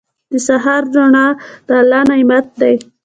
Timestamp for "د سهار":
0.31-0.83